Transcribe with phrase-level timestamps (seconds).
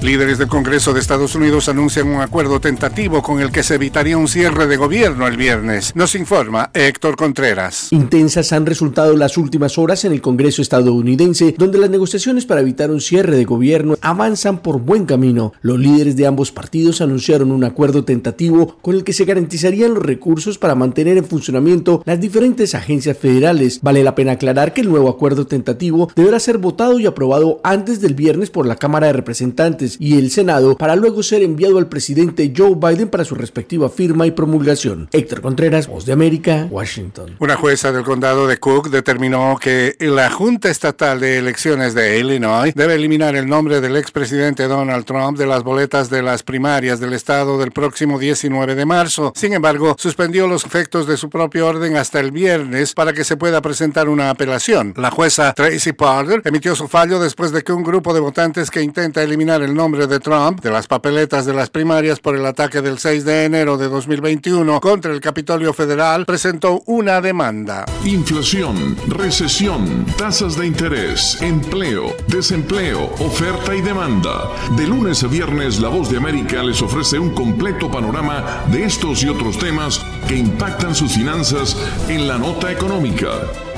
[0.00, 4.16] Líderes del Congreso de Estados Unidos anuncian un acuerdo tentativo con el que se evitaría
[4.16, 5.90] un cierre de gobierno el viernes.
[5.96, 7.88] Nos informa Héctor Contreras.
[7.90, 12.92] Intensas han resultado las últimas horas en el Congreso estadounidense, donde las negociaciones para evitar
[12.92, 15.52] un cierre de gobierno avanzan por buen camino.
[15.62, 20.02] Los líderes de ambos partidos anunciaron un acuerdo tentativo con el que se garantizarían los
[20.04, 23.80] recursos para mantener en funcionamiento las diferentes agencias federales.
[23.82, 28.00] Vale la pena aclarar que el nuevo acuerdo tentativo deberá ser votado y aprobado antes
[28.00, 31.88] del viernes por la Cámara de Representantes y el Senado para luego ser enviado al
[31.88, 35.08] presidente Joe Biden para su respectiva firma y promulgación.
[35.12, 37.36] Héctor Contreras, Voz de América, Washington.
[37.38, 42.74] Una jueza del condado de Cook determinó que la Junta Estatal de Elecciones de Illinois
[42.74, 47.12] debe eliminar el nombre del expresidente Donald Trump de las boletas de las primarias del
[47.12, 49.32] estado del próximo 19 de marzo.
[49.34, 53.36] Sin embargo, suspendió los efectos de su propio orden hasta el viernes para que se
[53.36, 54.94] pueda presentar una apelación.
[54.96, 58.82] La jueza Tracy Parker emitió su fallo después de que un grupo de votantes que
[58.82, 62.82] intenta eliminar el nombre de Trump de las papeletas de las primarias por el ataque
[62.82, 67.84] del 6 de enero de 2021 contra el Capitolio Federal, presentó una demanda.
[68.04, 74.48] Inflación, recesión, tasas de interés, empleo, desempleo, oferta y demanda.
[74.76, 79.22] De lunes a viernes, La Voz de América les ofrece un completo panorama de estos
[79.22, 81.76] y otros temas que impactan sus finanzas
[82.08, 83.28] en la nota económica.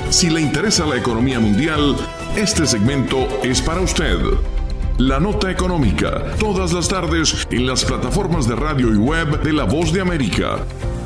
[0.09, 1.95] Si le interesa la economía mundial,
[2.35, 4.17] este segmento es para usted.
[5.01, 9.63] La Nota Económica, todas las tardes en las plataformas de radio y web de La
[9.63, 10.59] Voz de América.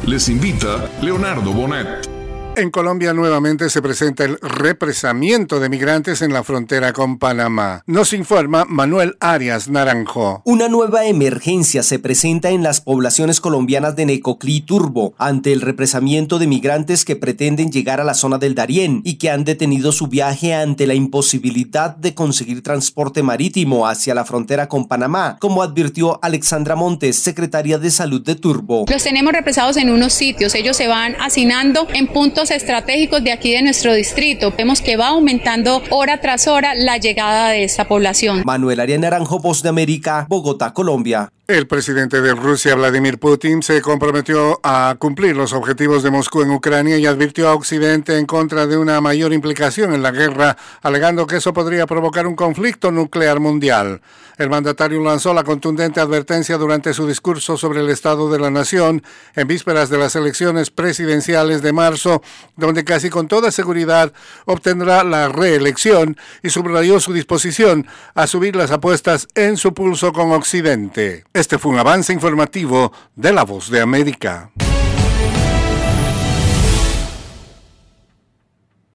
[0.06, 2.15] Les invita Leonardo Bonet.
[2.58, 7.84] En Colombia nuevamente se presenta el represamiento de migrantes en la frontera con Panamá.
[7.86, 10.42] Nos informa Manuel Arias Naranjo.
[10.46, 15.60] Una nueva emergencia se presenta en las poblaciones colombianas de Necoclí y Turbo ante el
[15.60, 19.92] represamiento de migrantes que pretenden llegar a la zona del Darién y que han detenido
[19.92, 25.62] su viaje ante la imposibilidad de conseguir transporte marítimo hacia la frontera con Panamá, como
[25.62, 28.86] advirtió Alexandra Montes, secretaria de Salud de Turbo.
[28.90, 32.08] Los tenemos represados en unos sitios, ellos se van hacinando en
[32.52, 34.54] estratégicos de aquí de nuestro distrito.
[34.58, 38.44] Vemos que va aumentando hora tras hora la llegada de esta población.
[38.46, 41.30] Manuel Arias Naranjo, Voz de América, Bogotá, Colombia.
[41.48, 46.50] El presidente de Rusia, Vladimir Putin, se comprometió a cumplir los objetivos de Moscú en
[46.50, 51.28] Ucrania y advirtió a Occidente en contra de una mayor implicación en la guerra, alegando
[51.28, 54.02] que eso podría provocar un conflicto nuclear mundial.
[54.40, 59.04] El mandatario lanzó la contundente advertencia durante su discurso sobre el estado de la nación
[59.36, 62.24] en vísperas de las elecciones presidenciales de marzo,
[62.58, 64.12] donde casi con toda seguridad
[64.46, 67.86] obtendrá la reelección y subrayó su disposición
[68.16, 71.24] a subir las apuestas en su pulso con Occidente.
[71.36, 74.52] Este fue un avance informativo de La Voz de América.